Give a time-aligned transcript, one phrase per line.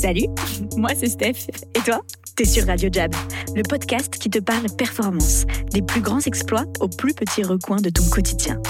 [0.00, 0.26] Salut,
[0.76, 1.50] moi c'est Steph.
[1.74, 2.02] Et toi?
[2.36, 3.12] T'es sur Radio Jab,
[3.56, 7.90] le podcast qui te parle performance, des plus grands exploits aux plus petits recoins de
[7.90, 8.62] ton quotidien.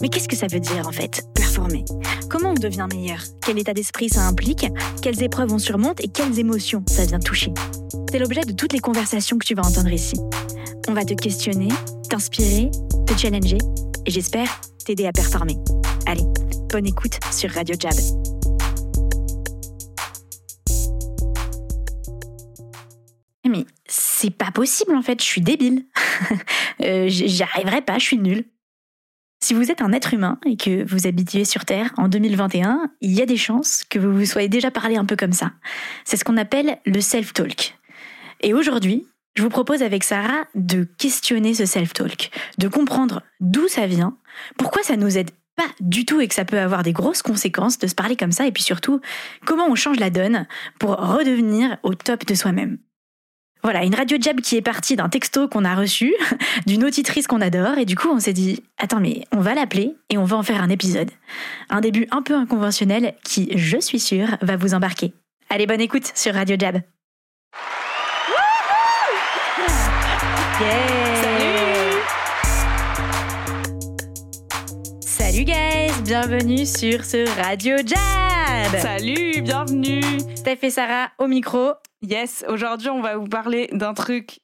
[0.00, 1.84] Mais qu'est-ce que ça veut dire en fait, performer?
[2.30, 3.18] Comment on devient meilleur?
[3.44, 4.64] Quel état d'esprit ça implique?
[5.02, 7.52] Quelles épreuves on surmonte et quelles émotions ça vient toucher?
[8.12, 10.14] C'est l'objet de toutes les conversations que tu vas entendre ici.
[10.86, 11.70] On va te questionner,
[12.08, 12.70] t'inspirer,
[13.08, 13.58] te challenger
[14.06, 15.56] et j'espère t'aider à performer.
[16.06, 16.24] Allez,
[16.70, 17.94] bonne écoute sur Radio Jab.
[24.22, 25.84] C'est pas possible en fait, je suis débile.
[26.80, 28.44] Euh, J'y arriverai pas, je suis nulle.
[29.40, 33.12] Si vous êtes un être humain et que vous habitiez sur Terre en 2021, il
[33.12, 35.52] y a des chances que vous vous soyez déjà parlé un peu comme ça.
[36.04, 37.76] C'est ce qu'on appelle le self-talk.
[38.40, 43.86] Et aujourd'hui, je vous propose avec Sarah de questionner ce self-talk, de comprendre d'où ça
[43.86, 44.16] vient,
[44.58, 47.78] pourquoi ça nous aide pas du tout et que ça peut avoir des grosses conséquences
[47.78, 49.00] de se parler comme ça, et puis surtout,
[49.46, 50.48] comment on change la donne
[50.80, 52.78] pour redevenir au top de soi-même.
[53.62, 56.12] Voilà, une radio jab qui est partie d'un texto qu'on a reçu,
[56.66, 59.94] d'une auditrice qu'on adore, et du coup on s'est dit, attends mais on va l'appeler
[60.10, 61.10] et on va en faire un épisode.
[61.70, 65.12] Un début un peu inconventionnel qui, je suis sûre, va vous embarquer.
[65.48, 66.80] Allez, bonne écoute sur Radio Jab.
[71.22, 71.52] Salut
[75.00, 80.02] Salut guys, bienvenue sur ce Radio Jab Salut, bienvenue
[80.34, 81.72] Steph et Sarah au micro.
[82.02, 84.40] Yes, aujourd'hui on va vous parler d'un truc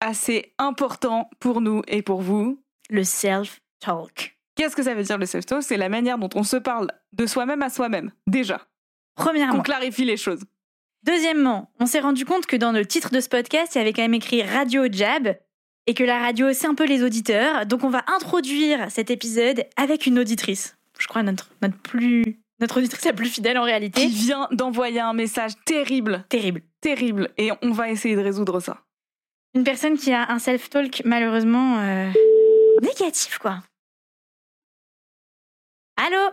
[0.00, 2.62] assez important pour nous et pour vous.
[2.90, 4.36] Le self-talk.
[4.54, 5.62] Qu'est-ce que ça veut dire le self-talk?
[5.62, 8.60] C'est la manière dont on se parle de soi-même à soi-même, déjà.
[9.16, 9.56] Premièrement.
[9.56, 10.44] Qu'on clarifie les choses.
[11.04, 13.92] Deuxièmement, on s'est rendu compte que dans le titre de ce podcast, il y avait
[13.92, 15.36] quand même écrit Radio Jab
[15.86, 17.66] et que la radio, c'est un peu les auditeurs.
[17.66, 20.76] Donc on va introduire cet épisode avec une auditrice.
[20.98, 24.02] Je crois notre, notre, plus, notre auditrice la plus fidèle en réalité.
[24.02, 26.24] Qui vient d'envoyer un message terrible.
[26.28, 26.62] Terrible.
[26.80, 27.30] Terrible.
[27.36, 28.78] Et on va essayer de résoudre ça.
[29.54, 32.10] Une personne qui a un self-talk malheureusement euh,
[32.82, 33.58] négatif, quoi.
[35.96, 36.30] Allô?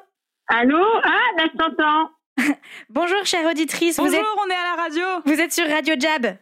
[0.47, 0.83] Allô?
[1.03, 2.09] Ah, là, je t'entends.
[2.89, 3.97] Bonjour, chère auditrice.
[3.97, 5.03] Bonjour, vous êtes, on est à la radio.
[5.25, 6.35] vous êtes sur Radio Jab.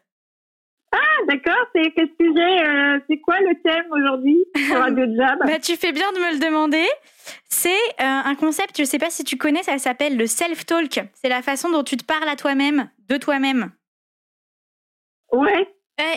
[0.92, 5.60] Ah, d'accord, c'est quel sujet euh, C'est quoi le thème aujourd'hui sur Radio Jab Bah,
[5.60, 6.86] tu fais bien de me le demander.
[7.48, 11.02] C'est euh, un concept, je sais pas si tu connais, ça s'appelle le self-talk.
[11.14, 13.72] C'est la façon dont tu te parles à toi-même, de toi-même.
[15.32, 15.68] Ouais,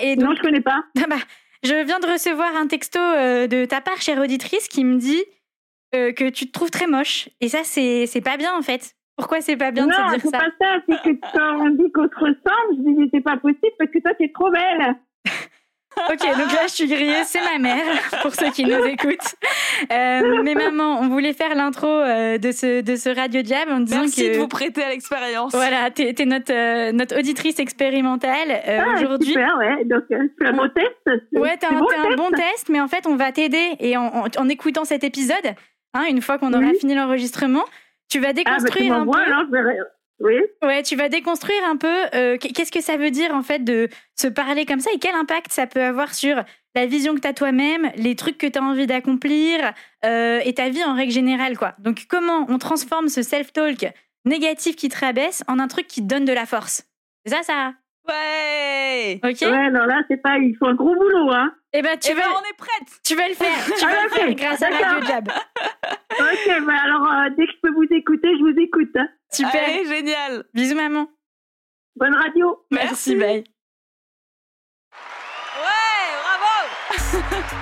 [0.02, 0.84] Et donc, non, je connais pas.
[0.96, 1.16] Ah bah,
[1.62, 5.22] je viens de recevoir un texto euh, de ta part, chère auditrice, qui me dit
[5.92, 7.28] que tu te trouves très moche.
[7.42, 8.94] Et ça, c'est pas bien en fait.
[9.16, 10.76] Pourquoi c'est pas bien de non, se dire c'est ça pas ça.
[10.88, 13.90] C'est que quand on dit qu'on se ressemble, je dis mais c'est pas possible parce
[13.90, 14.94] que toi, t'es trop belle.
[16.10, 17.84] Ok, donc là, je suis grillée, c'est ma mère,
[18.22, 19.34] pour ceux qui nous écoutent.
[19.92, 23.80] Euh, mais maman, on voulait faire l'intro euh, de, ce, de ce Radio Jab en
[23.80, 24.34] disant Merci que...
[24.36, 25.54] de vous prêter à l'expérience.
[25.54, 29.28] Voilà, t'es es notre, euh, notre auditrice expérimentale euh, ah, aujourd'hui.
[29.32, 29.84] super, ouais.
[29.84, 30.96] Donc, euh, c'est un bon test.
[31.04, 33.30] c'est- Ouais, t'as c'est un, bon, un test bon test, mais en fait, on va
[33.30, 33.76] t'aider.
[33.78, 35.54] Et en, en- en écoutant cet épisode,
[35.92, 36.78] hein, une fois qu'on aura Oui.
[36.80, 37.64] fini l'enregistrement,
[38.08, 39.18] tu vas Ah, bah, tu déconstruire un peu.
[39.18, 39.86] alors.
[40.20, 40.34] Oui.
[40.62, 43.58] Ouais, tu vas déconstruire un peu euh, qu- qu'est-ce que ça veut dire en fait
[43.64, 43.88] de
[44.20, 46.44] se parler comme ça et quel impact ça peut avoir sur
[46.76, 49.72] la vision que tu as toi-même, les trucs que tu as envie d'accomplir
[50.04, 51.74] euh, et ta vie en règle générale quoi.
[51.80, 53.92] Donc comment on transforme ce self-talk
[54.24, 56.84] négatif qui te rabaisse en un truc qui te donne de la force?
[57.26, 57.72] C'est ça Sarah?
[58.08, 60.38] Ouais OK Ouais, non, là, c'est pas.
[60.38, 61.52] Il faut un gros boulot, hein.
[61.72, 63.86] Eh ben tu Eh ben, vas on est prête tu vas le faire, tu Ah,
[63.86, 64.66] vas le faire grâce à.
[64.68, 65.28] Radio Jab.
[65.28, 68.90] Ok, bah alors, euh, dès que je peux vous écouter, je vous écoute.
[68.96, 69.08] hein.
[69.30, 69.62] Super.
[69.64, 71.08] Allez, génial Bisous maman.
[71.96, 72.64] Bonne radio.
[72.70, 73.44] Merci, bye.
[75.56, 77.22] Ouais, bravo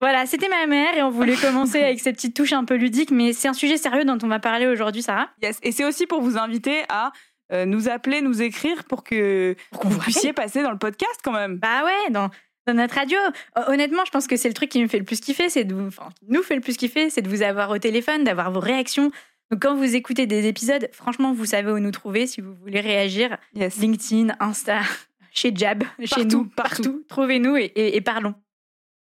[0.00, 3.10] Voilà, c'était ma mère et on voulait commencer avec cette petite touche un peu ludique,
[3.10, 5.28] mais c'est un sujet sérieux dont on va parler aujourd'hui, Sarah.
[5.42, 5.58] Yes.
[5.64, 7.10] Et c'est aussi pour vous inviter à
[7.52, 11.32] euh, nous appeler, nous écrire pour que Pour vous puissiez passer dans le podcast quand
[11.32, 11.56] même.
[11.56, 12.30] Bah ouais, dans,
[12.66, 13.18] dans notre radio.
[13.56, 15.64] Hon- Honnêtement, je pense que c'est le truc qui me fait le plus kiffer, c'est
[15.64, 18.50] de vous, enfin, nous fait le plus kiffer, c'est de vous avoir au téléphone, d'avoir
[18.50, 19.10] vos réactions.
[19.50, 22.80] Donc quand vous écoutez des épisodes, franchement, vous savez où nous trouver si vous voulez
[22.80, 23.38] réagir.
[23.54, 23.78] Yes.
[23.78, 24.80] LinkedIn, Insta,
[25.32, 26.82] chez Jab, chez Partout, nous, partout.
[26.82, 27.04] partout.
[27.08, 28.34] Trouvez-nous et, et- et parlons.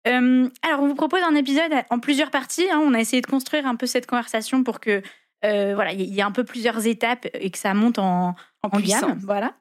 [0.06, 2.68] Euh, alors, on vous propose un épisode en plusieurs parties.
[2.70, 2.78] hein.
[2.84, 5.00] On a essayé de construire un peu cette conversation pour que
[5.44, 8.68] euh, voilà, il y ait un peu plusieurs étapes et que ça monte en, En
[8.80, 9.18] gamme.
[9.22, 9.54] Voilà.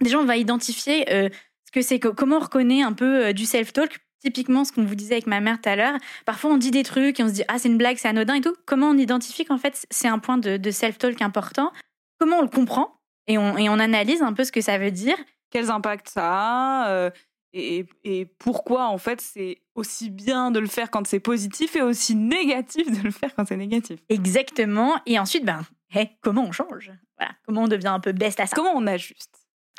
[0.00, 1.28] Déjà, on va identifier euh,
[1.66, 3.98] ce que c'est, que- comment on reconnaît un peu euh, du self-talk.
[4.20, 5.96] Typiquement, ce qu'on vous disait avec ma mère tout à l'heure.
[6.26, 8.34] Parfois, on dit des trucs et on se dit ah c'est une blague, c'est anodin
[8.34, 8.54] et tout.
[8.66, 11.72] Comment on identifie qu'en fait c'est un point de, de self-talk important?
[12.18, 12.96] Comment on le comprend?
[13.28, 15.16] Et on, et on analyse un peu ce que ça veut dire.
[15.50, 17.10] Quels impacts ça a
[17.58, 21.82] et, et pourquoi en fait c'est aussi bien de le faire quand c'est positif et
[21.82, 24.00] aussi négatif de le faire quand c'est négatif.
[24.08, 24.96] Exactement.
[25.06, 25.60] Et ensuite, ben,
[25.92, 26.90] hey, comment on change?
[27.18, 28.56] Voilà, comment on devient un peu best à ça?
[28.56, 29.30] Comment on ajuste?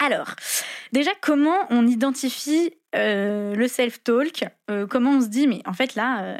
[0.01, 0.35] Alors,
[0.93, 4.45] déjà, comment on identifie euh, le self-talk?
[4.71, 6.37] Euh, Comment on se dit, mais en fait, là, euh,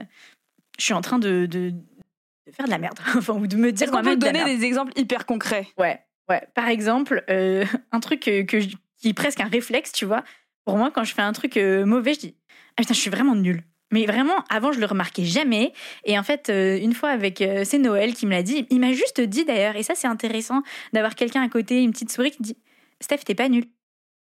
[0.78, 2.98] je suis en train de, de- de faire de la merde.
[3.18, 5.68] enfin, ou de me dire Est-ce qu'on peut de donner des exemples hyper concrets?
[5.78, 6.00] Ouais,
[6.30, 6.42] ouais.
[6.56, 10.24] Par exemple, un truc que, que je- qui est presque un réflexe, tu vois.
[10.70, 12.36] Pour moi, quand je fais un truc euh, mauvais, je dis
[12.78, 13.64] Ah putain, je suis vraiment nulle.
[13.92, 15.74] Mais vraiment, avant, je le remarquais jamais.
[16.04, 17.42] Et en fait, euh, une fois avec.
[17.42, 18.68] euh, c'est Noël qui me l'a dit.
[18.70, 20.62] Il m'a juste dit d'ailleurs, et ça, c'est intéressant
[20.94, 22.58] d'avoir quelqu'un à côté, une petite souris qui dit
[23.02, 23.64] Steph, t'es pas genre,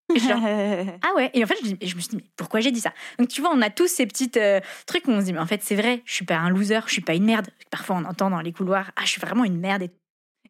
[1.04, 2.92] ah ouais Et en fait, je, me suis dit, mais pourquoi j'ai dit ça?
[3.20, 4.32] Donc tu vois, on a tous ces petits
[4.88, 6.80] trucs où on se dit, mais en fait, c'est vrai, je suis pas un loser,
[6.88, 7.50] je suis pas une merde.
[7.70, 9.84] Parfois, on entend dans les couloirs, ah, je suis vraiment une merde.
[9.84, 9.92] Et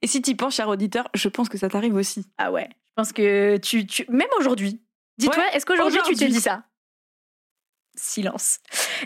[0.04, 2.26] Et si tu penses, cher auditeur, je pense que ça t'arrive aussi.
[2.38, 3.86] ah ouais, je pense que tu.
[3.86, 4.06] tu...
[4.08, 4.80] Même aujourd'hui,
[5.18, 6.64] dis-toi, Ouais, est-ce qu'aujourd'hui tu te dis ça?
[7.96, 8.60] Silence.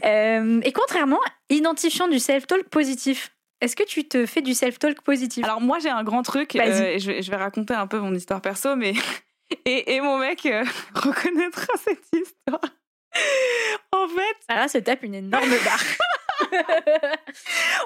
[0.06, 1.20] Euh, et contrairement,
[1.50, 3.32] identifiant du self-talk positif.
[3.62, 5.44] Est-ce que tu te fais du self-talk positif?
[5.44, 8.14] Alors moi j'ai un grand truc, euh, je, vais, je vais raconter un peu mon
[8.14, 8.94] histoire perso, mais
[9.66, 10.64] et, et mon mec euh,
[10.94, 12.62] reconnaîtra cette histoire.
[13.92, 15.84] en fait, Sarah se tape une énorme barre.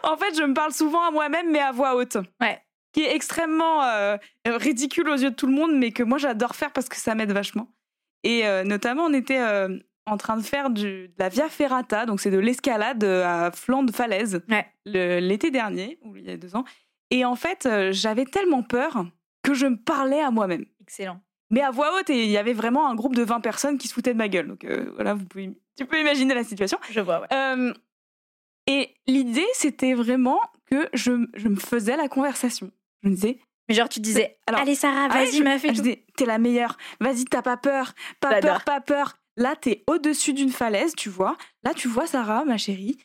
[0.03, 2.17] en fait, je me parle souvent à moi-même, mais à voix haute.
[2.41, 2.61] Ouais.
[2.91, 6.55] Qui est extrêmement euh, ridicule aux yeux de tout le monde, mais que moi j'adore
[6.55, 7.67] faire parce que ça m'aide vachement.
[8.23, 12.05] Et euh, notamment, on était euh, en train de faire du, de la Via Ferrata,
[12.05, 14.67] donc c'est de l'escalade euh, à flanc de falaise, Ouais.
[14.85, 16.65] l'été dernier, ou il y a deux ans.
[17.11, 19.05] Et en fait, j'avais tellement peur
[19.43, 20.65] que je me parlais à moi-même.
[20.81, 21.21] Excellent.
[21.51, 23.87] Mais à voix haute, et il y avait vraiment un groupe de 20 personnes qui
[23.87, 24.47] se foutaient de ma gueule.
[24.47, 26.77] Donc euh, voilà, vous pouvez, tu peux imaginer la situation.
[26.91, 27.27] Je vois, ouais.
[27.33, 27.73] Euh,
[28.67, 30.39] et l'idée, c'était vraiment
[30.69, 32.69] que je, je me faisais la conversation.
[33.01, 33.39] Je me disais,
[33.69, 35.81] Mais genre, tu disais, Alors, allez Sarah, ah vas-y, m'a fait je tout.
[35.83, 36.75] disais, t'es la meilleure.
[36.99, 37.93] Vas-y, t'as pas peur.
[38.19, 39.17] Pas peur, pas peur.
[39.37, 41.37] Là, t'es au-dessus d'une falaise, tu vois.
[41.63, 42.97] Là, tu vois, Sarah, ma chérie.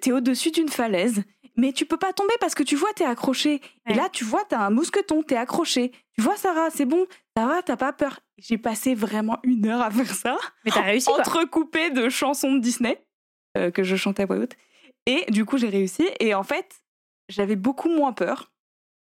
[0.00, 1.24] T'es au-dessus d'une falaise.
[1.56, 3.60] Mais tu peux pas tomber parce que tu vois, t'es accroché.
[3.88, 5.90] Et là, tu vois, t'as un mousqueton, t'es accroché.
[6.16, 7.06] Tu vois, Sarah, c'est bon.
[7.36, 8.20] Ça va, t'as pas peur.
[8.38, 12.60] J'ai passé vraiment une heure à faire ça Mais t'as réussi, entrecoupé de chansons de
[12.60, 13.04] Disney
[13.58, 14.54] euh, que je chantais à voix haute.
[15.06, 16.08] Et du coup, j'ai réussi.
[16.20, 16.82] Et en fait,
[17.28, 18.49] j'avais beaucoup moins peur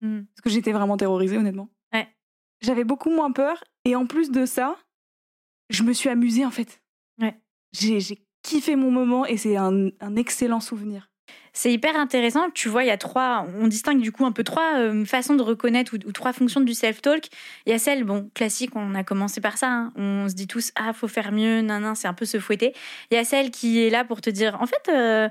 [0.02, 0.24] Hmm.
[0.26, 1.70] parce que j'étais vraiment terrorisée, honnêtement.
[1.94, 2.08] Ouais.
[2.62, 3.64] J'avais beaucoup moins peur.
[3.86, 4.78] Et en plus de ça,
[5.70, 6.82] je me suis amusée, en fait.
[7.20, 7.40] Ouais.
[7.72, 11.11] J'ai j'ai kiffé mon moment et c'est un, un excellent souvenir.
[11.54, 12.50] C'est hyper intéressant.
[12.52, 13.46] Tu vois, il y a trois.
[13.60, 16.62] On distingue du coup un peu trois euh, façons de reconnaître ou, ou trois fonctions
[16.62, 17.28] du self-talk.
[17.66, 19.68] Il y a celle, bon, classique, on a commencé par ça.
[19.68, 19.94] hein.
[19.98, 22.74] On se dit tous, ah, faut faire mieux, nan, nan, c'est un peu se fouetter.
[23.12, 25.28] Il y a celle qui est là pour te dire, en fait, euh,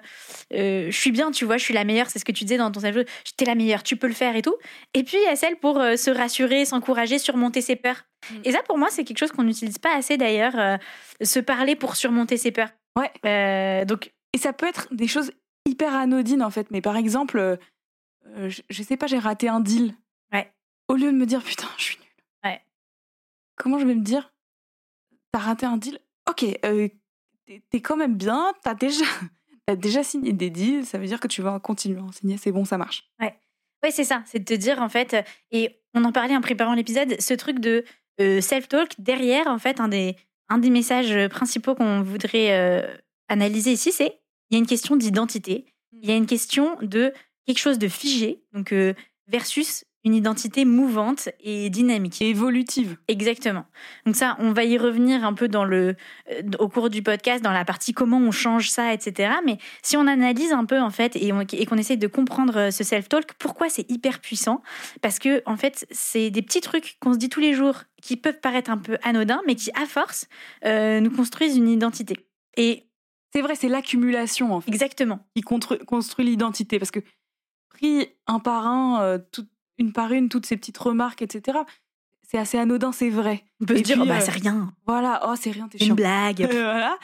[0.53, 2.59] euh, je suis bien, tu vois, je suis la meilleure, c'est ce que tu disais
[2.59, 3.09] dans ton self-talk.
[3.37, 4.57] T'es la meilleure, tu peux le faire et tout.
[4.93, 8.05] Et puis, il y a celle pour se rassurer, s'encourager, surmonter ses peurs.
[8.31, 8.35] Mm.
[8.45, 10.79] Et ça, pour moi, c'est quelque chose qu'on n'utilise pas assez d'ailleurs,
[11.23, 12.69] se parler pour surmonter ses peurs.
[12.99, 13.85] Ouais.
[13.87, 15.33] Donc, Et ça peut être des choses
[15.81, 16.71] hyper anodines, en fait.
[16.71, 17.57] Mais par exemple, euh,
[18.27, 19.95] euh, je, je sais pas, j'ai raté un deal.
[20.33, 20.53] Ouais.
[20.89, 22.25] Au lieu de me dire, putain, je suis nulle.
[22.45, 22.61] Ouais.
[23.57, 24.33] Comment je vais me dire,
[25.33, 25.99] t'as raté un deal?
[26.29, 26.89] Ok, euh,
[27.71, 29.05] t'es quand même bien, t'as déjà,
[29.77, 32.53] déjà signé des deals, ça veut dire que tu vas continuer à en signer, c'est
[32.53, 33.11] bon, ça marche.
[33.83, 34.23] Oui, c'est ça.
[34.27, 35.17] C'est de te dire, en fait,
[35.51, 37.83] et on en parlait en préparant l'épisode, ce truc de
[38.21, 40.17] euh, self-talk, derrière, en fait, un des,
[40.51, 42.95] un des messages principaux qu'on voudrait euh,
[43.29, 44.21] analyser ici, c'est
[44.51, 47.13] il y a une question d'identité, il y a une question de
[47.47, 48.95] quelque chose de figé, donc euh,
[49.29, 52.23] versus une identité mouvante et dynamique.
[52.23, 52.97] Et évolutive.
[53.07, 53.67] Exactement.
[54.07, 55.95] Donc ça, on va y revenir un peu dans le,
[56.33, 59.35] euh, au cours du podcast, dans la partie comment on change ça, etc.
[59.45, 62.57] Mais si on analyse un peu en fait et, on- et qu'on essaye de comprendre
[62.57, 64.63] euh, ce self-talk, pourquoi c'est hyper puissant?
[65.03, 68.17] Parce que en fait, c'est des petits trucs qu'on se dit tous les jours qui
[68.17, 70.29] peuvent paraître un peu anodins, mais qui à force
[70.65, 72.17] euh, nous construisent une identité.
[72.57, 72.87] Et
[73.33, 75.21] C'est vrai, c'est l'accumulation, en fait, exactement.
[75.35, 76.79] qui constru- construit l'identité.
[76.79, 77.01] Parce que
[77.69, 79.47] pris un par un, euh, tout-
[79.79, 81.59] une par une, toutes ces petites remarques, etc.,
[82.27, 83.45] c'est assez anodin, c'est vrai.
[83.61, 85.69] On peut Et se dire, puis, oh, bah, euh, c'est rien, Voilà, oh, c'est rien,
[85.69, 85.95] t'es une chiant.
[85.95, 86.47] blague.
[86.51, 86.97] voilà.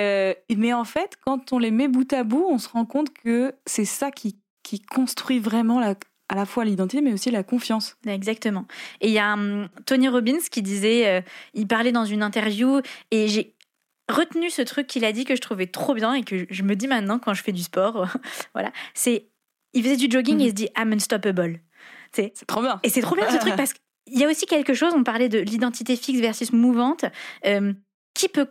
[0.00, 3.12] Euh, mais en fait, quand on les met bout à bout, on se rend compte
[3.12, 5.94] que c'est ça qui, qui construit vraiment la,
[6.30, 7.96] à la fois l'identité, mais aussi la confiance.
[8.06, 8.64] Exactement.
[9.02, 11.20] Et il y a hum, Tony Robbins qui disait, euh,
[11.52, 13.54] il parlait dans une interview et j'ai
[14.10, 16.76] retenu ce truc qu'il a dit que je trouvais trop bien et que je me
[16.76, 18.06] dis maintenant quand je fais du sport,
[18.54, 19.28] voilà, c'est,
[19.72, 20.40] il faisait du jogging Mhm.
[20.40, 21.60] et il se dit I'm unstoppable.
[22.12, 22.80] C'est trop bien.
[22.82, 25.28] Et c'est trop bien ce truc parce qu'il y a aussi quelque chose, on parlait
[25.28, 27.04] de l'identité fixe versus mouvante,
[27.46, 27.72] euh,
[28.14, 28.48] qui peut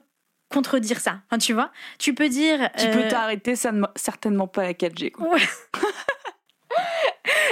[0.51, 1.22] contredire ça?
[1.28, 2.70] Enfin, Tu vois, tu peux dire...
[2.78, 5.12] Tu euh, peux t'arrêter, ça ne- certainement pas la 4G.
[5.12, 5.28] Quoi.
[5.34, 5.42] Ouais.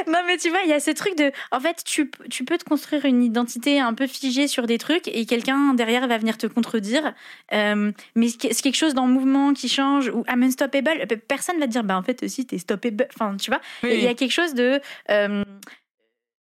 [0.12, 1.32] non, mais tu vois, il y a ce truc de.
[1.52, 5.08] En fait, tu, tu peux te construire une identité un peu figée sur des trucs
[5.08, 7.14] et quelqu'un derrière va venir te contredire.
[7.54, 11.06] Euh, mais c'est quelque chose dans le mouvement qui change ou I'm unstoppable.
[11.28, 13.08] Personne va te dire, bah en fait, aussi, t'es stoppable.
[13.16, 14.80] Enfin, tu vois, il y a quelque chose de.
[15.12, 15.44] euh,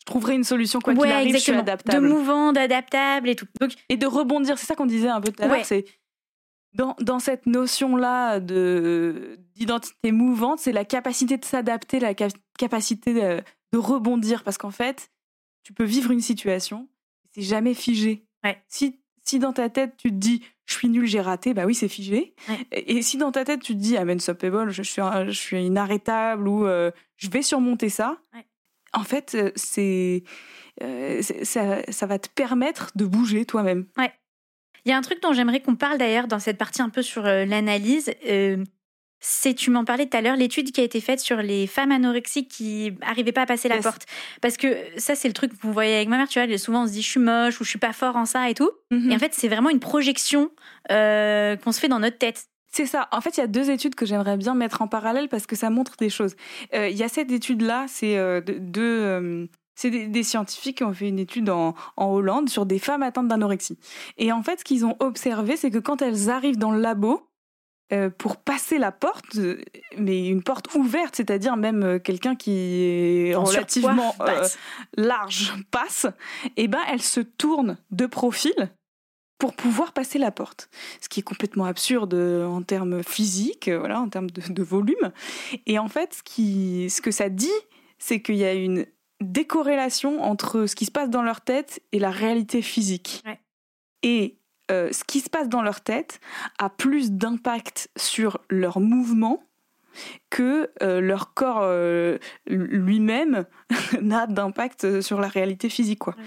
[0.00, 1.60] je trouverai une solution quoi qu'il Ouais, arrive, je suis exactement.
[1.60, 2.08] adaptable.
[2.08, 3.46] De mouvant, d'adaptable et tout.
[3.60, 5.62] Donc, Et de rebondir, c'est ça qu'on disait un peu tout à l'heure, Ouais.
[5.64, 5.84] c'est
[6.74, 13.12] dans, dans cette notion-là de d'identité mouvante, c'est la capacité de s'adapter, la cap- capacité
[13.12, 15.10] de, de rebondir, parce qu'en fait,
[15.64, 16.88] tu peux vivre une situation,
[17.34, 18.24] c'est jamais figé.
[18.44, 18.62] Ouais.
[18.68, 21.74] Si, si dans ta tête tu te dis je suis nul, j'ai raté, bah oui,
[21.74, 22.34] c'est figé.
[22.48, 22.58] Ouais.
[22.70, 25.32] Et, et si dans ta tête tu te dis ah, unstoppable, je suis, un- je
[25.32, 28.46] suis inarrêtable ou euh, je vais surmonter ça, Ouais.
[28.94, 30.22] en fait, euh, c'est
[30.82, 33.86] euh, ça, ça va te permettre de bouger toi-même.
[34.84, 37.02] Il y a un truc dont j'aimerais qu'on parle d'ailleurs dans cette partie un peu
[37.02, 38.10] sur euh, l'analyse.
[38.28, 38.64] euh,
[39.22, 41.92] c'est, tu m'en parlais tout à l'heure, l'étude qui a été faite sur les femmes
[41.92, 43.84] anorexiques qui arrivaient pas à passer la Yes.
[43.84, 44.06] porte.
[44.40, 46.84] Parce que ça, c'est le truc que vous voyez avec ma mère, tu vois, souvent
[46.84, 48.70] on se dit je suis moche ou je suis pas fort en ça et tout.
[48.90, 49.10] Mhm.
[49.10, 50.50] Et en fait, c'est vraiment une projection
[50.90, 52.44] euh, qu'on se fait dans notre tête.
[52.72, 53.08] C'est ça.
[53.12, 55.54] En fait, il y a deux études que j'aimerais bien mettre en parallèle parce que
[55.56, 56.34] ça montre des choses.
[56.72, 60.78] Euh, Il y a cette étude-là, c'est euh, de- deux, euh, c'est des, des scientifiques
[60.78, 63.78] qui ont fait une étude en, en Hollande sur des femmes atteintes d'anorexie.
[64.18, 67.30] Et en fait, ce qu'ils ont observé, c'est que quand elles arrivent dans le labo
[67.92, 69.60] euh, pour passer la porte, euh,
[69.96, 74.48] mais une porte ouverte, c'est-à-dire même euh, quelqu'un qui est En relativement surpoids, euh,
[74.96, 76.06] large passe,
[76.56, 78.54] et ben elle se tourne de profil
[79.38, 80.70] pour pouvoir passer la porte.
[81.00, 85.10] Ce qui est complètement absurde en termes physiques, voilà, en termes de, de volume.
[85.66, 87.48] Et en fait, ce, qui, ce que ça dit,
[87.98, 88.86] c'est qu'il y a une
[89.20, 93.22] décorrélation entre ce qui se passe dans leur tête et la réalité physique.
[93.26, 93.38] Ouais.
[94.02, 94.38] Et
[94.70, 96.20] euh, ce qui se passe dans leur tête
[96.58, 99.42] a plus d'impact sur leur mouvement
[100.30, 103.44] que euh, leur corps euh, lui-même
[104.00, 105.98] n'a d'impact sur la réalité physique.
[105.98, 106.14] Quoi.
[106.16, 106.24] Ouais.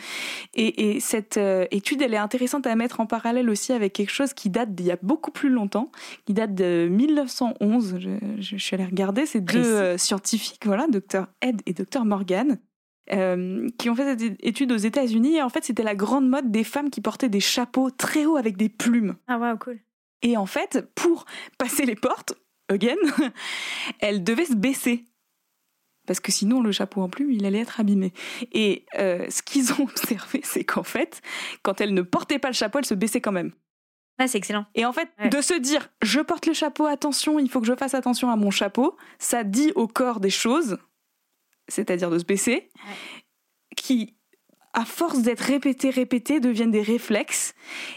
[0.53, 4.11] Et, et cette euh, étude, elle est intéressante à mettre en parallèle aussi avec quelque
[4.11, 5.89] chose qui date d'il y a beaucoup plus longtemps,
[6.25, 7.95] qui date de 1911.
[7.99, 8.09] Je,
[8.39, 11.27] je- je suis allée regarder ces deux scientifiques, voilà, Dr.
[11.41, 12.03] Ed et Dr.
[12.03, 12.59] Morgan.
[13.11, 16.51] Euh, qui ont fait cette étude aux États-Unis et en fait c'était la grande mode
[16.51, 19.15] des femmes qui portaient des chapeaux très hauts avec des plumes.
[19.27, 19.79] Ah, waouh, cool.
[20.21, 21.25] Et en fait, pour
[21.57, 22.33] passer les portes,
[22.69, 22.95] again,
[23.99, 25.05] elle devait se baisser.
[26.05, 28.11] Parce que sinon, le chapeau en plume, il allait être abîmé.
[28.51, 31.21] Et euh, ce qu'ils ont observé, c'est qu'en fait,
[31.61, 33.51] quand elle ne portait pas le chapeau, elle se baissait quand même.
[34.17, 34.65] Ah, c'est excellent.
[34.75, 35.29] Et en fait, Ouais.
[35.29, 38.35] de se dire, je porte le chapeau, attention, il faut que je fasse attention à
[38.35, 40.77] mon chapeau, ça dit au corps des choses,
[41.67, 42.69] c'est-à-dire de se baisser,
[43.75, 44.15] qui,
[44.73, 47.53] à force d'être répétées, répétées, deviennent des réflexes.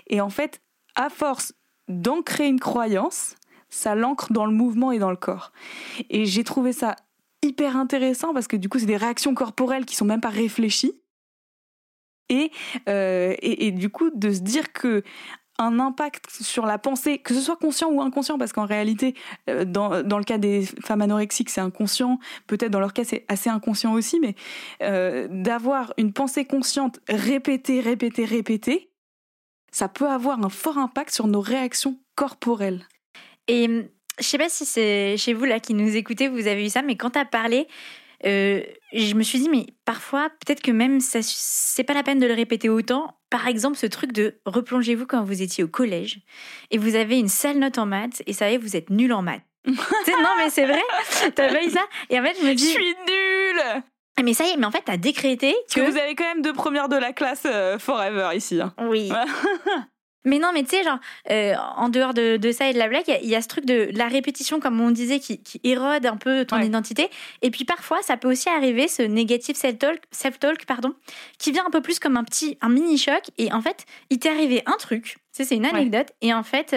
[0.06, 0.61] Et en fait,
[0.94, 1.54] à force
[1.88, 3.37] d'ancrer une croyance,
[3.68, 5.52] ça l'ancre dans le mouvement et dans le corps.
[6.11, 6.96] Et j'ai trouvé ça
[7.42, 11.00] hyper intéressant parce que du coup, c'est des réactions corporelles qui sont même pas réfléchies.
[12.28, 12.50] Et,
[12.88, 15.04] euh, et, et du coup, de se dire que
[15.58, 19.14] un impact sur la pensée, que ce soit conscient ou inconscient, parce qu'en réalité,
[19.48, 23.25] euh, dans, dans le cas des femmes anorexiques, c'est inconscient, peut-être dans leur cas, c'est
[23.28, 24.34] assez inconscient aussi, mais
[24.82, 28.90] euh, d'avoir une pensée consciente répétée, répétée, répétée,
[29.72, 32.86] ça peut avoir un fort impact sur nos réactions corporelles.
[33.48, 36.70] Et je sais pas si c'est chez vous là qui nous écoutez, vous avez eu
[36.70, 37.68] ça, mais quand t'as parlé,
[38.25, 42.18] euh, je me suis dit, mais parfois, peut-être que même ça, c'est pas la peine
[42.18, 43.18] de le répéter autant.
[43.30, 46.20] Par exemple, ce truc de replongez-vous quand vous étiez au collège
[46.70, 49.12] et vous avez une sale note en maths et ça y est, vous êtes nul
[49.12, 49.42] en maths.
[49.66, 50.80] Non, mais c'est vrai,
[51.35, 53.82] t'as pas eu ça Et en fait, je me Je dis, suis nulle
[54.16, 56.40] Ah, mais ça y est, mais en fait, t'as décrété que vous avez quand même
[56.42, 58.61] deux premières de la classe euh, forever ici.
[58.61, 58.73] hein.
[58.78, 59.11] Oui.
[60.26, 60.99] Mais non, mais tu sais, genre,
[61.30, 63.35] euh, en dehors de, de ça et de la blague, il y a- il y,
[63.35, 66.56] a ce truc de la répétition, comme on disait, qui, qui érode un peu ton
[66.56, 66.66] Ouais.
[66.66, 67.09] identité.
[67.42, 70.95] Et puis parfois, ça peut aussi arriver, ce négatif self-talk, pardon,
[71.38, 73.30] qui vient un peu plus comme un petit, un mini-choc.
[73.38, 76.75] Et en fait, il t'est arrivé un truc, c'est une anecdote, et en fait,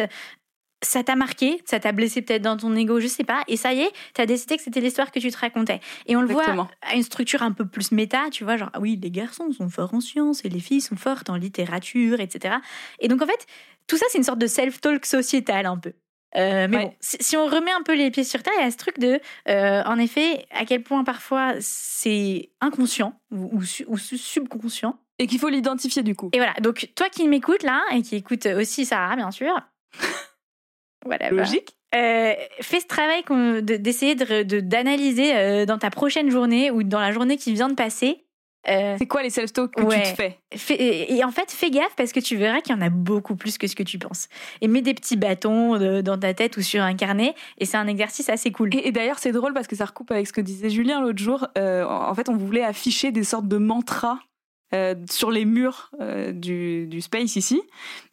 [0.81, 3.73] ça t'a marqué, ça t'a blessé peut-être dans ton ego, je sais pas, et ça
[3.73, 5.79] y est, t'as décidé que c'était l'histoire que tu te racontais.
[6.05, 6.63] Et on le Exactement.
[6.63, 9.51] voit à une structure un peu plus méta, tu vois, genre, ah oui, les garçons
[9.51, 12.55] sont forts en sciences et les filles sont fortes en littérature, etc.
[12.99, 13.45] Et donc, en fait,
[13.87, 15.93] tout ça, c'est une sorte de self-talk sociétal un peu.
[16.37, 16.85] Euh, mais Ouais.
[16.85, 18.99] bon, si, on remet un peu les pieds sur terre, il y a ce truc
[18.99, 19.19] de,
[19.49, 24.99] euh, en effet, à quel point parfois c'est inconscient ou, ou su- ou su- subconscient.
[25.17, 26.29] Et qu'il faut l'identifier du coup.
[26.31, 29.53] Et voilà, donc toi qui m'écoutes là, et qui écoute aussi Sarah, bien sûr.
[31.05, 31.29] Voilà.
[31.31, 36.69] Logique euh, fais ce travail de- d'essayer de- de- d'analyser euh, dans ta prochaine journée
[36.69, 38.25] ou dans la journée qui vient de passer.
[38.69, 40.03] Euh, C'est quoi les self-talk que Ouais.
[40.03, 40.37] tu te fais?
[40.55, 43.35] Fais- et en fait, fais gaffe parce que tu verras qu'il y en a beaucoup
[43.35, 44.27] plus que ce que tu penses.
[44.61, 47.87] Et mets des petits bâtons dans ta tête ou sur un carnet, et c'est un
[47.87, 48.75] exercice assez cool.
[48.75, 51.17] Et, et d'ailleurs, c'est drôle parce que ça recoupe avec ce que disait Julien l'autre
[51.23, 51.47] jour.
[51.57, 54.19] En fait, on voulait afficher des sortes de mantras
[54.75, 57.61] euh, sur les murs euh, du, du space ici,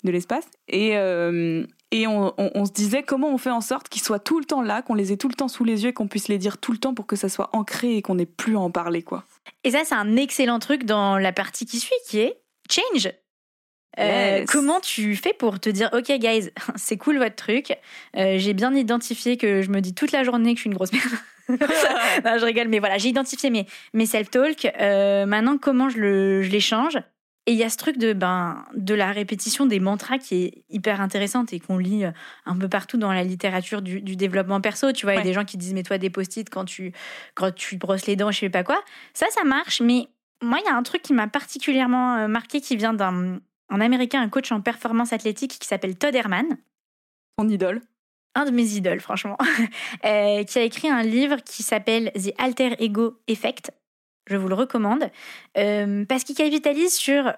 [0.04, 0.48] de l'espace.
[0.68, 4.18] Et, euh, et on, on- on se disait comment on fait en sorte qu'ils soient
[4.18, 6.08] tout le temps là, qu'on les ait tout le temps sous les yeux et qu'on
[6.08, 8.56] puisse les dire tout le temps pour que ça soit ancré et qu'on n'ait plus
[8.56, 9.24] à en parler, quoi.
[9.64, 12.38] Et ça, c'est un excellent truc dans la partie qui suit, qui est
[12.70, 13.10] change.
[13.98, 17.74] Euh, comment tu fais pour te dire, ok, guys, c'est cool votre truc.
[18.16, 20.74] Euh, j'ai bien identifié que je me dis toute la journée que je suis une
[20.76, 21.06] grosse merde.
[21.48, 24.70] non, je rigole, mais voilà, j'ai identifié mes, mes self-talk.
[24.80, 26.98] Euh, maintenant, comment je, le, je les change?
[27.46, 30.64] Et il y a ce truc de, ben, de la répétition des mantras qui est
[30.68, 32.10] hyper intéressante et qu'on lit euh,
[32.44, 34.90] un peu partout dans la littérature du, du développement perso.
[34.92, 36.92] Tu vois, il y a des gens qui disent, mets-toi des post-it quand tu,
[37.34, 38.82] quand tu brosses les dents, je sais pas quoi.
[39.14, 40.08] Ça, ça marche, mais
[40.42, 43.38] moi, il y a un truc qui m'a particulièrement euh, marqué qui vient d'un
[43.68, 46.46] un américain, un coach en performance athlétique qui s'appelle Todd Herman
[47.36, 47.82] Ton idole.
[48.34, 49.36] un de mes idoles, franchement,
[50.04, 53.72] euh, qui a écrit un livre qui s'appelle The Alter Ego Effect.
[54.26, 55.08] Je vous le recommande
[55.56, 57.32] euh, parce qu'il capitalise sur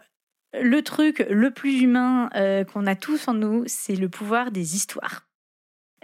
[0.59, 4.75] le truc le plus humain euh, qu'on a tous en nous, c'est le pouvoir des
[4.77, 5.23] histoires.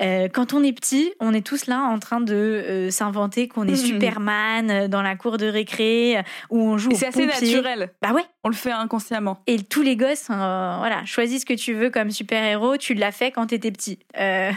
[0.00, 3.68] Euh, quand on est petit, on est tous là en train de euh, s'inventer qu'on
[3.68, 3.76] est.
[3.94, 6.18] Superman dans la cour de récré,
[6.50, 7.90] où on joue c'est assez naturel.
[8.02, 9.40] Bah ouais, On le fait inconsciemment.
[9.46, 10.34] et tous les gosses, euh,
[10.78, 14.00] voilà, choisis ce que tu veux comme super-héros, tu l'as fait quand t'étais petit.
[14.18, 14.50] Et,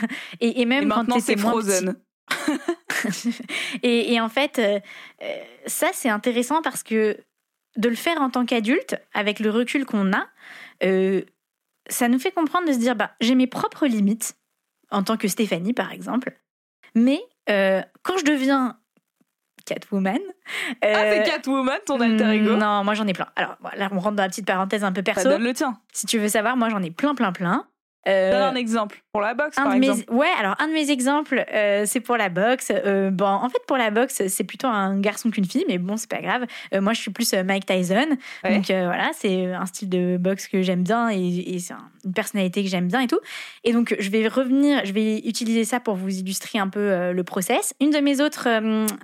[0.61, 1.93] et même Et quand maintenant, t'étais c'est moins Frozen.
[1.93, 2.01] petit.
[3.83, 4.79] et, et en fait, euh,
[5.21, 7.17] euh, ça c'est intéressant parce que
[7.77, 10.27] de le faire en tant qu'adulte, avec le recul qu'on a,
[10.83, 11.21] euh,
[11.89, 14.35] ça nous fait comprendre de se dire, bah, j'ai mes propres limites,
[14.91, 16.37] en tant que Stéphanie par exemple,
[16.95, 18.79] mais euh, quand je deviens
[19.65, 20.19] Catwoman...
[20.81, 23.27] Ah, euh, c'est Catwoman, ton alter ego Non, moi j'en ai plein.
[23.35, 25.29] Alors là, on rentre dans la petite parenthèse un peu perso.
[25.29, 25.79] donne le tien.
[25.91, 27.67] Si tu veux savoir, moi j'en ai plein, plein, plein.
[28.07, 29.01] Euh, Donne un exemple.
[29.11, 30.13] Pour la boxe, un par de mes, exemple.
[30.13, 32.71] ouais, alors un de mes exemples, euh, c'est pour la boxe.
[32.71, 35.97] Euh, bon, en fait, pour la boxe, c'est plutôt un garçon qu'une fille, mais bon,
[35.97, 36.45] c'est pas grave.
[36.79, 38.07] Moi, je suis plus Mike Tyson,
[38.43, 38.55] Ouais.
[38.55, 41.17] donc voilà, c'est un style de boxe que j'aime bien et,
[41.55, 43.19] et c'est un- une personnalité que j'aime bien et tout.
[43.63, 47.23] Et donc, je vais revenir, je vais utiliser ça pour vous illustrer un peu le
[47.23, 47.73] process.
[47.81, 48.47] Une de mes autres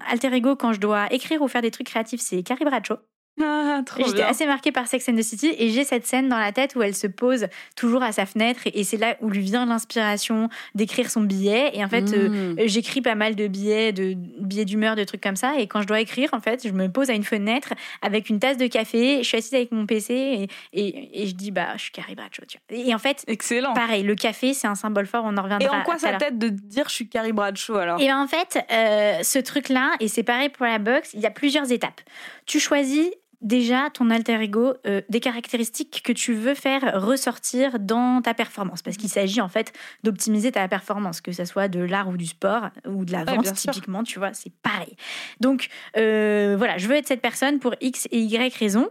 [0.10, 2.98] alter ego quand je dois écrire ou faire des trucs créatifs, c'est Carrie Bradshaw.
[3.43, 6.51] Ah, J'étais assez marquée par Sex and the City et j'ai cette scène dans la
[6.51, 9.65] tête où elle se pose toujours à sa fenêtre et, c'est là où lui vient
[9.65, 11.71] l'inspiration d'écrire son billet.
[11.73, 12.60] Et en fait, euh, Mmh.
[12.60, 15.53] euh, j'écris pas mal de billets, de billets d'humeur, de trucs comme ça.
[15.60, 18.39] Et quand je dois écrire, en fait, je me pose à une fenêtre avec une
[18.39, 19.19] tasse de café.
[19.23, 22.15] Je suis assise avec mon PC et, et, et je dis bah je suis Carrie
[22.15, 22.45] Bradshaw.
[22.47, 22.77] Tu vois.
[22.77, 23.73] Et en fait, Excellent.
[23.73, 25.23] pareil, le café c'est un symbole fort.
[25.25, 25.65] On en reviendra.
[25.65, 26.17] Et en quoi l'heure.
[26.17, 27.99] t'aide de dire je suis Carrie Bradshaw alors?
[28.01, 31.25] Et ben en fait, euh, ce truc-là, et c'est pareil pour la boxe, il y
[31.25, 32.01] a plusieurs étapes.
[32.45, 33.10] Tu choisis
[33.43, 38.82] déjà ton alter ego, euh, des caractéristiques que tu veux faire ressortir dans ta performance.
[38.82, 42.25] Parce qu'il s'agit en fait d'optimiser ta performance, que ce soit de l'art ou du
[42.25, 43.71] sport ou de la Ouais, vente sûr.
[43.73, 44.95] typiquement, tu vois, c'est pareil.
[45.39, 48.89] Donc euh, voilà, je veux être cette personne pour X et Y raisons.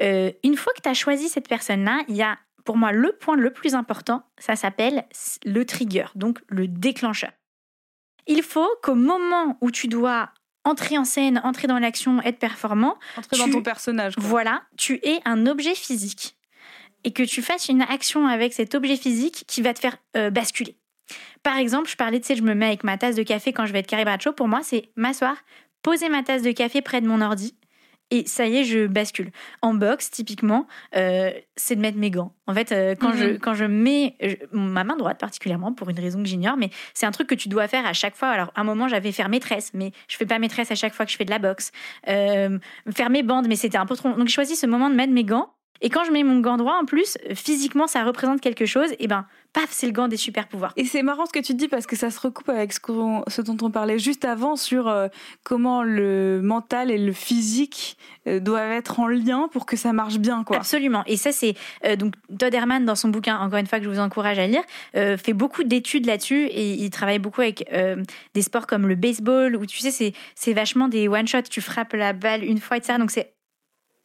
[0.00, 3.12] Euh, une fois que tu as choisi cette personne-là, il y a pour moi le
[3.12, 5.04] point le plus important, ça s'appelle
[5.44, 7.30] le trigger, donc le déclencheur.
[8.26, 10.30] Il faut qu'au moment où tu dois
[10.64, 14.14] entrer en scène, entrer dans l'action, être performant, Entrer dans ton personnage.
[14.14, 14.24] quoi.
[14.24, 16.36] voilà, tu es un objet physique
[17.04, 20.30] et que tu fasses une action avec cet objet physique qui va te faire euh,
[20.30, 20.76] basculer.
[21.42, 23.64] Par exemple, je parlais, tu sais, je me mets avec ma tasse de café quand
[23.66, 24.32] je vais être Bradshaw.
[24.32, 25.36] Pour moi, c'est m'asseoir,
[25.82, 27.54] poser ma tasse de café près de mon ordi
[28.10, 29.30] et ça y est, je bascule.
[29.62, 32.32] En boxe, typiquement, euh, c'est de mettre mes gants.
[32.46, 33.16] En fait, euh, quand, Mhm.
[33.16, 36.70] je, quand je mets je- ma main droite particulièrement, pour une raison que j'ignore, mais
[36.94, 38.28] c'est un truc que tu dois faire à chaque fois.
[38.28, 41.06] Alors, à un moment, j'avais faire maîtresse, mais je fais pas maîtresse à chaque fois
[41.06, 41.70] que je fais de la boxe.
[42.08, 42.58] Euh,
[42.94, 44.08] faire mes bandes, mais c'était un peu trop.
[44.10, 45.50] Donc, j'ai choisi ce moment de mettre mes gants.
[45.80, 48.88] Et quand je mets mon gant droit, en plus, physiquement, ça représente quelque chose.
[48.98, 50.72] Et ben, paf, c'est le gant des super pouvoirs.
[50.76, 53.56] Et c'est marrant ce que tu dis parce que ça se recoupe avec ce, dont
[53.62, 55.08] on parlait juste avant sur euh,
[55.42, 60.18] comment le mental et le physique euh, doivent être en lien pour que ça marche
[60.18, 60.44] bien.
[60.44, 60.58] quoi.
[60.58, 61.02] Absolument.
[61.06, 61.54] Et ça, c'est
[61.86, 64.46] euh, donc Todd Herman dans son bouquin, encore une fois que je vous encourage à
[64.46, 67.70] lire, fait beaucoup d'études là-dessus et il travaille beaucoup avec
[68.34, 71.42] des sports comme le baseball où tu sais c'est vachement des one shot.
[71.42, 72.98] Tu frappes la balle une fois etc.
[72.98, 73.32] Donc c'est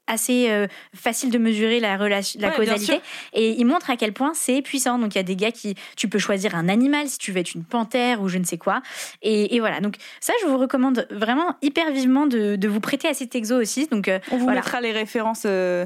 [0.08, 3.02] assez euh, facile de mesurer la la Ouais, causalité.
[3.34, 5.00] et il montre à quel point c'est puissant.
[5.00, 7.40] Donc il y a des gars qui tu peux choisir un animal si tu veux
[7.40, 8.82] être une panthère ou je ne sais quoi.
[9.22, 9.80] Et, et voilà.
[9.80, 13.56] Donc ça je vous recommande vraiment hyper vivement de, de vous prêter à cet exo
[13.60, 13.88] aussi.
[13.88, 14.62] Donc euh, On vous voilà.
[14.62, 15.86] mettra les références euh,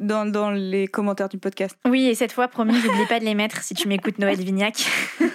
[0.00, 1.76] dans, dans les commentaires du podcast.
[1.86, 4.86] Oui, et cette fois, promis, n'oublie pas de les mettre si tu m'écoutes, Noël Vignac.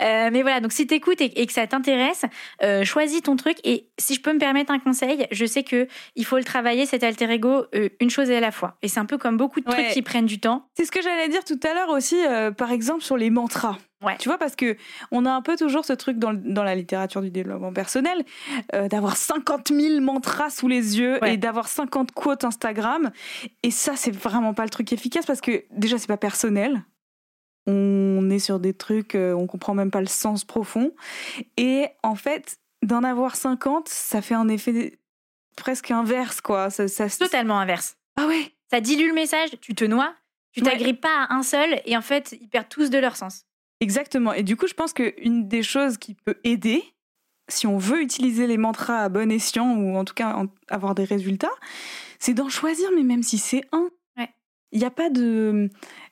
[0.00, 2.24] Euh, mais voilà, donc si t'écoutes et, et que ça t'intéresse,
[2.62, 3.58] euh, choisis ton truc.
[3.64, 6.86] Et si je peux me permettre un conseil, je sais que il faut le travailler,
[6.86, 8.76] cet alter ego, euh, une chose à la fois.
[8.82, 10.66] Et c'est un peu comme beaucoup de trucs qui prennent du temps.
[10.76, 12.16] C'est ce que j'allais dire tout à l'heure aussi,
[12.56, 13.78] par exemple sur les mantras.
[14.02, 14.16] Ouais.
[14.18, 14.76] Tu vois, parce que
[15.10, 18.24] on a un peu toujours ce truc dans, dans la littérature du développement personnel,
[18.74, 21.34] euh, d'avoir 50 000 mantras sous les yeux Ouais.
[21.34, 23.10] et d'avoir 50 quotes Instagram.
[23.62, 26.82] Et ça, c'est vraiment pas le truc efficace parce que déjà, c'est pas personnel.
[27.66, 30.92] On est sur des trucs, euh, on comprend même pas le sens profond.
[31.56, 34.98] Et en fait, d'en avoir 50, ça fait un effet
[35.56, 36.70] presque inverse, quoi.
[36.70, 37.96] Ça, ça- Totalement inverse.
[38.16, 40.12] Ah ouais Ça dilue le message, tu te noies,
[40.52, 40.70] tu Ouais.
[40.70, 43.44] t'agrippes pas à un seul et en fait, ils perdent tous de leur sens.
[43.82, 44.32] Exactement.
[44.32, 46.82] Et du coup, je pense qu'une des choses qui peut aider,
[47.48, 50.94] si on veut utiliser les mantras à bon escient ou en tout cas en- avoir
[50.94, 51.50] des résultats,
[52.18, 53.88] c'est d'en choisir, mais même si c'est un.
[54.16, 54.28] Ouais.
[54.70, 55.68] Il n'y a pas de.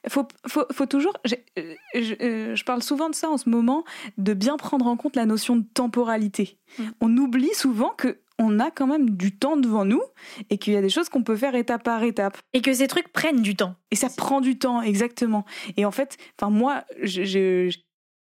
[0.09, 1.15] Faut, faut, faut toujours.
[1.59, 3.85] euh, Je, euh, je parle souvent de ça en ce moment,
[4.19, 6.59] de bien prendre en compte la notion de temporalité.
[6.79, 6.83] Mm.
[7.01, 10.03] On oublie souvent que on a quand même du temps devant nous
[10.49, 12.39] et qu'il y a des choses qu'on peut faire étape par étape.
[12.55, 13.75] Et que ces trucs prennent du temps.
[13.91, 15.45] Et ça prend du temps, exactement.
[15.77, 17.71] Et en fait, enfin moi, je- je-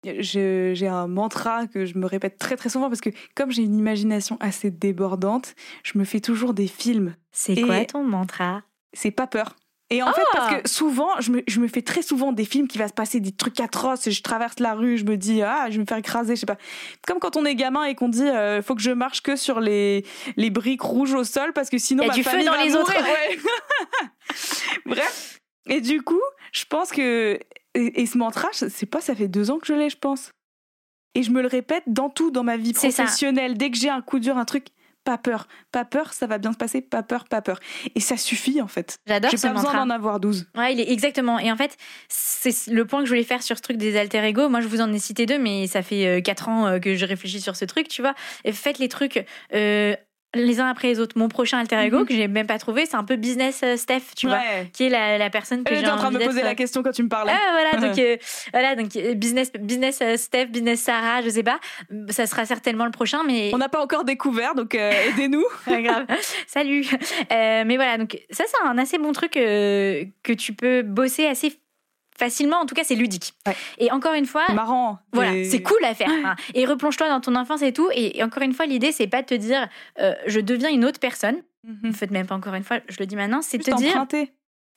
[0.04, 3.62] je- j'ai un mantra que je me répète très très souvent parce que comme j'ai
[3.62, 7.14] une imagination assez débordante, je me fais toujours des films.
[7.32, 8.62] C'est quoi ton mantra?
[8.92, 9.54] C'est pas peur.
[9.92, 12.68] Et en fait, parce que souvent, je me, je me fais très souvent des films
[12.68, 15.42] qui va se passer des trucs atroces et je traverse la rue, je me dis,
[15.42, 16.58] ah, je vais me faire écraser, je sais pas.
[17.08, 19.58] Comme quand on est gamin et qu'on dit, euh, faut que je marche que sur
[19.58, 22.52] les, les briques rouges au sol parce que sinon, Y a ma du feu dans
[22.52, 22.92] va les autres.
[22.92, 23.04] mourir.
[23.04, 23.38] Ouais.
[24.86, 25.40] Bref.
[25.66, 26.22] Et du coup,
[26.52, 27.38] je pense que.
[27.74, 30.30] Et, et ce mantra, sais pas, ça fait deux ans que je l'ai, je pense.
[31.16, 33.58] Et je me le répète dans tout, dans ma vie C'est professionnelle.
[33.58, 34.68] Dès que j'ai un coup dur, un truc,
[35.04, 35.48] pas peur.
[35.72, 36.80] Pas peur, ça va bien se passer.
[36.80, 37.58] Pas peur, pas peur.
[37.94, 38.98] Et ça suffit, en fait.
[39.06, 40.46] J'adore J'ai ce pas besoin d'en avoir 12.
[40.56, 41.38] Ouais, il est exactement.
[41.38, 41.76] Et en fait,
[42.08, 44.48] c'est le point que je voulais faire sur ce truc des alter ego.
[44.48, 46.96] Moi, je vous en ai cité deux, mais ça fait euh, quatre ans euh, que
[46.96, 48.14] je réfléchis sur ce truc, tu vois.
[48.44, 49.94] Et faites les trucs euh,
[50.34, 51.18] les uns après les autres.
[51.18, 52.06] Mon prochain alter ego Mhm.
[52.06, 54.70] que j'ai même pas trouvé, c'est un peu business euh, Steph, tu vois, Ouais.
[54.72, 56.82] qui est la, la personne que j'ai J'étais en train de me poser la question
[56.82, 57.32] quand tu me parlais.
[57.34, 58.16] Ah voilà donc euh,
[58.52, 61.58] voilà donc euh, business business Steph business Sarah je sais pas
[62.10, 65.44] ça sera certainement le prochain mais On n'a pas encore découvert, donc euh, aidez-nous.
[65.64, 66.06] Pas grave.
[66.46, 66.84] Salut.
[67.32, 71.52] Euh, mais voilà, donc ça, c'est un assez bon truc que tu peux bosser assez
[72.20, 72.58] facilement.
[72.58, 73.32] En tout cas, c'est ludique.
[73.46, 73.56] Ouais.
[73.78, 74.98] Et encore une fois, C'est marrant.
[75.12, 76.08] voilà, Et- c'est cool à faire.
[76.10, 76.36] hein.
[76.54, 77.88] Et replonge-toi dans ton enfance et tout.
[77.94, 81.00] Et, encore une fois, l'idée, c'est pas de te dire, euh, je deviens une autre
[81.00, 81.36] personne.
[81.64, 81.92] Mhm.
[81.92, 84.06] Faites même pas encore une fois, je le dis maintenant, c'est te dire,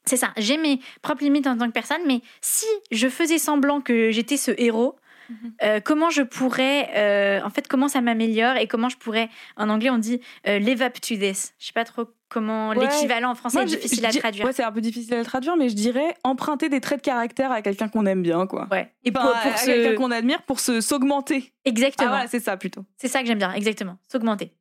[0.05, 3.79] c'est ça, j'ai mes propres limites en tant que personne, mais si je faisais semblant
[3.79, 4.97] que j'étais ce héros,
[5.63, 9.69] Euh, comment je pourrais, euh, en fait, comment ça m'améliore et comment je pourrais, en
[9.69, 11.53] anglais on dit euh, live up to this.
[11.59, 12.79] Je sais pas trop comment Ouais.
[12.79, 14.45] l'équivalent en français Moi, est difficile je à traduire.
[14.45, 17.51] Ouais, c'est un peu difficile à traduire, mais je dirais emprunter des traits de caractère
[17.51, 18.67] à quelqu'un qu'on aime bien, quoi.
[18.71, 18.91] Ouais.
[19.05, 21.43] Et pour, Enfin, pour à se- quelqu'un qu'on admire pour se s'augmenter.
[21.47, 22.83] Ah exactement, voilà, c'est ça plutôt.
[22.97, 24.51] c'est ça que j'aime bien, exactement, s'augmenter.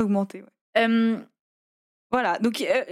[0.00, 0.48] S'augmenter, ouais.
[0.82, 1.18] Euh,
[2.10, 2.84] Voilà, donc euh,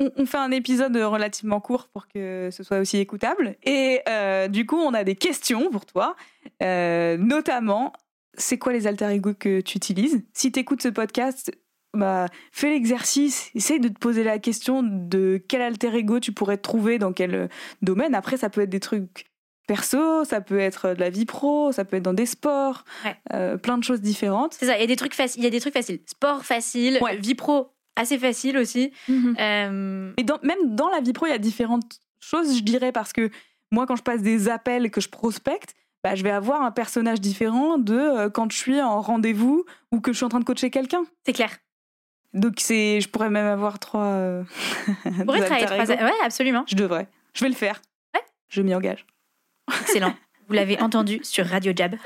[0.00, 3.56] on, on fait un épisode relativement court pour que ce soit aussi écoutable.
[3.64, 6.16] Et euh, du coup, on a des questions pour toi,
[6.62, 7.92] Euh, notamment,
[8.38, 10.22] c'est quoi les alter ego que tu utilises?
[10.32, 11.50] Si tu écoutes ce podcast,
[11.94, 16.56] bah, fais l'exercice, essaye de te poser la question de quel alter ego tu pourrais
[16.58, 17.48] trouver dans quel euh,
[17.82, 18.14] domaine.
[18.14, 19.24] Après, ça peut être des trucs
[19.66, 23.16] perso, ça peut être de la vie pro, ça peut être dans des sports, Ouais.
[23.32, 24.54] euh, plein de choses différentes.
[24.54, 26.00] c'est ça, il y a des trucs faciles, il y a des trucs faciles.
[26.06, 27.16] Sport facile, Ouais.
[27.16, 28.92] vie pro assez facile aussi.
[29.10, 32.92] Euh, Mais dans- même dans la vie pro, il y a différentes choses, je dirais,
[32.92, 33.30] parce que
[33.70, 37.20] moi, quand je passe des appels que je prospecte, bah, je vais avoir un personnage
[37.20, 40.44] différent de euh, quand je suis en rendez-vous ou que je suis en train de
[40.44, 41.04] coacher quelqu'un.
[41.24, 41.50] c'est clair.
[42.34, 44.04] Donc, c'est, je pourrais même avoir trois.
[44.04, 44.42] euh,
[45.04, 45.86] alter travailler trois...
[45.86, 46.64] Ouais, absolument.
[46.68, 47.08] Je devrais.
[47.32, 47.80] Je vais le faire.
[48.14, 48.20] Ouais.
[48.50, 49.06] Je m'y engage.
[49.80, 50.14] Excellent.
[50.46, 51.96] Vous l'avez entendu sur Radio Jab.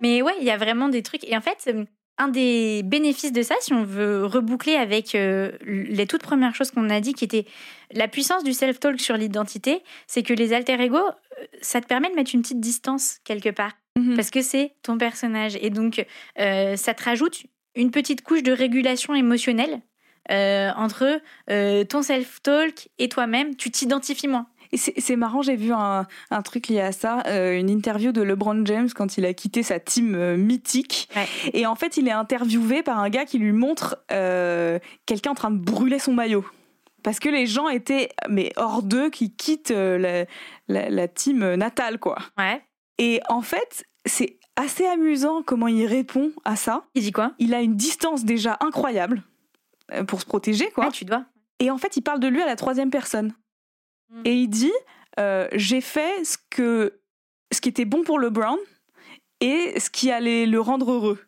[0.00, 1.24] Mais ouais, il y a vraiment des trucs.
[1.24, 1.84] Et en fait, euh,
[2.20, 6.70] un des bénéfices de ça, si on veut reboucler avec euh, les toutes premières choses
[6.70, 7.46] qu'on a dit, qui était
[7.92, 12.10] la puissance du self-talk sur l'identité, c'est que les alter ego, euh, ça te permet
[12.10, 13.72] de mettre une petite distance quelque part.
[13.96, 14.16] Mhm.
[14.16, 15.56] Parce que c'est ton personnage.
[15.62, 16.04] Et donc,
[16.38, 17.42] euh, ça te rajoute
[17.74, 19.80] une petite couche de régulation émotionnelle
[20.30, 21.20] euh, entre
[21.88, 23.56] ton self-talk et toi-même.
[23.56, 24.46] Tu t'identifies moins.
[24.72, 28.22] Et c'est marrant, j'ai vu un, un truc lié à ça, euh, une interview de
[28.22, 31.08] LeBron James quand il a quitté sa team euh, mythique.
[31.16, 31.26] Ouais.
[31.52, 35.34] Et en fait, il est interviewé par un gars qui lui montre euh, quelqu'un en
[35.34, 36.44] train de brûler son maillot.
[37.02, 40.26] Parce que les gens étaient mais hors d'eux qui quittent la,
[40.68, 42.18] la, la team natale, quoi.
[42.38, 42.62] Ouais.
[42.98, 46.84] Et en fait, c'est assez amusant comment il répond à ça.
[46.94, 47.32] Il dit quoi?
[47.38, 49.22] Il a une distance déjà incroyable
[50.06, 50.84] pour se protéger, quoi.
[50.88, 51.24] Ah, tu dois.
[51.58, 53.32] Et en fait, il parle de lui à la troisième personne.
[54.10, 54.22] Mm.
[54.24, 54.72] Et il dit
[55.18, 57.00] euh, J'ai fait ce, que,
[57.52, 58.58] ce qui était bon pour LeBron
[59.40, 61.18] et ce qui allait le rendre heureux.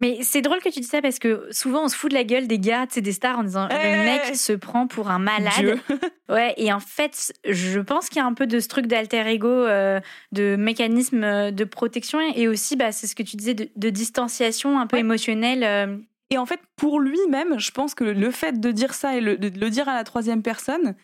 [0.00, 2.24] Mais c'est drôle que tu dis ça parce que souvent on se fout de la
[2.24, 5.18] gueule des gars, tu sais, des stars en disant le mec se prend pour un
[5.18, 5.78] malade.
[6.28, 9.20] Ouais, et en fait, je pense qu'il y a un peu de ce truc d'alter
[9.28, 10.00] ego, euh,
[10.32, 13.90] de mécanisme euh, de protection et aussi, bah, c'est ce que tu disais, de, de
[13.90, 15.00] distanciation un peu Ouais.
[15.00, 15.62] émotionnelle.
[15.62, 15.96] euh,
[16.30, 19.36] Et en fait, pour lui-même, je pense que le fait de dire ça et le-
[19.36, 20.96] de le dire à la troisième personne,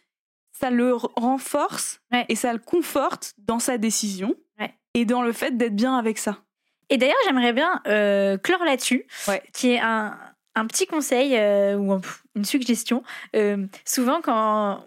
[0.60, 2.24] ça le renforce Ouais.
[2.28, 4.74] et ça le conforte dans sa décision Ouais.
[4.94, 6.38] et dans le fait d'être bien avec ça.
[6.90, 9.42] Et d'ailleurs, j'aimerais bien euh, clore là-dessus, Ouais.
[9.52, 10.18] qui est un,
[10.54, 12.00] un petit conseil euh, ou un-
[12.34, 13.02] une suggestion.
[13.36, 14.84] Euh, souvent, quand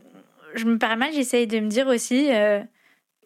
[0.53, 2.61] je me parle mal, j'essaye de me dire aussi, euh,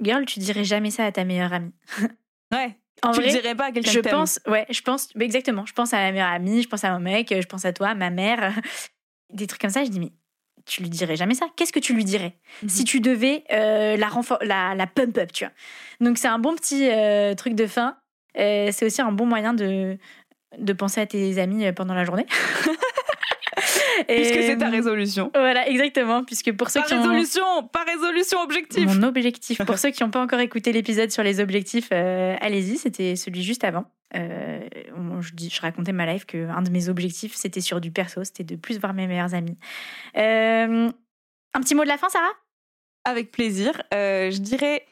[0.02, 1.74] girl, tu dirais jamais ça à ta meilleure amie.
[2.54, 2.78] Ouais.
[3.04, 5.66] En tu vrai, le dirais pas à quelqu'un je pense, ouais, je pense, exactement.
[5.66, 7.90] Je pense à ma meilleure amie, je pense à mon mec, je pense à toi,
[7.90, 8.54] à ma mère,
[9.34, 9.84] des trucs comme ça.
[9.84, 10.12] Je dis mais
[10.68, 11.48] tu lui dirais jamais ça.
[11.56, 12.70] Qu'est-ce que tu lui dirais Mhm.
[12.70, 14.10] si tu devais euh, la,
[14.42, 15.54] la la pump up, tu vois?
[16.02, 17.98] Donc c'est un bon petit euh, truc de fin.
[18.38, 19.98] Euh, c'est aussi un bon moyen de
[20.58, 22.26] de penser à tes amis pendant la journée.
[24.08, 25.32] Puisque Et- c'est ta résolution.
[25.34, 26.24] Voilà, exactement.
[26.24, 28.86] Puisque pour ceux Pas qui ont résolution, pas résolution, objectif.
[28.86, 29.64] mon objectif.
[29.66, 33.44] Pour ceux qui n'ont pas encore écouté l'épisode sur les objectifs, euh, allez-y, c'était celui
[33.44, 33.86] juste avant.
[34.16, 34.60] Euh,
[35.20, 38.24] je, dis, je racontais ma life que un de mes objectifs, c'était sur du perso,
[38.24, 39.58] c'était de plus voir mes meilleurs amis.
[40.18, 40.90] Euh,
[41.54, 42.34] un petit mot de la fin, Sarah?
[43.06, 43.82] Avec plaisir.
[43.92, 44.86] Je dirais,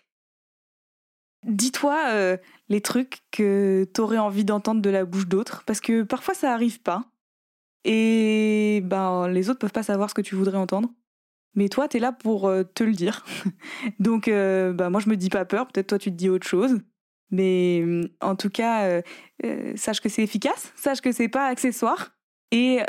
[1.43, 2.37] dis-toi euh,
[2.69, 6.81] les trucs que t'aurais envie d'entendre de la bouche d'autres, parce que parfois ça arrive
[6.81, 7.03] pas.
[7.85, 10.89] Et ben les autres peuvent pas savoir ce que tu voudrais entendre.
[11.55, 13.25] Mais toi, t'es là pour euh, te le dire.
[13.99, 15.67] Donc, euh, bah, moi, je me dis pas peur.
[15.67, 16.79] Peut-être toi, tu te dis autre chose.
[17.31, 17.83] Mais
[18.21, 19.01] en tout cas, euh,
[19.45, 22.11] euh, sache que c'est efficace, sache que c'est pas accessoire.
[22.51, 22.79] Et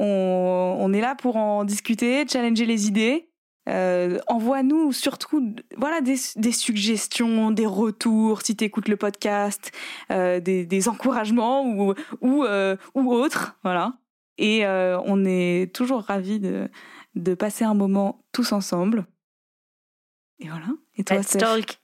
[0.00, 3.27] on, on est là pour en discuter, challenger les idées.
[3.68, 9.72] Euh, Envoie-nous surtout voilà, des, des suggestions, des retours si tu écoutes le podcast,
[10.10, 13.56] euh, des, des encouragements ou, ou, euh, ou autres.
[13.62, 13.94] Voilà.
[14.38, 16.68] Et euh, on est toujours ravis de,
[17.14, 19.04] de passer un moment tous ensemble.
[20.40, 20.66] Et voilà.
[20.96, 21.78] Et toi, Let's talk.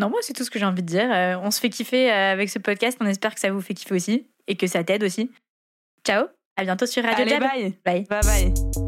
[0.00, 1.08] Non, moi, c'est tout ce que j'ai envie de dire.
[1.42, 2.98] On se fait kiffer avec ce podcast.
[3.00, 5.30] On espère que ça vous fait kiffer aussi et que ça t'aide aussi.
[6.06, 7.40] Ciao, à bientôt sur Radio Allez, Jab.
[7.40, 7.74] bye.
[7.84, 8.04] Bye.
[8.08, 8.87] Bye bye.